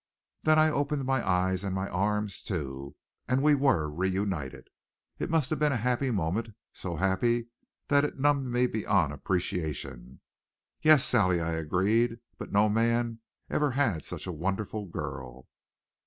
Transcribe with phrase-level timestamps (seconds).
[0.41, 2.95] Then I opened my eyes and my arms, too,
[3.27, 4.67] and we were reunited.
[5.19, 7.49] It must have been a happy moment, so happy
[7.87, 10.19] that it numbed me beyond appreciation.
[10.81, 15.47] "Yes, Sally," I agreed; "but no man ever had such a wonderful girl."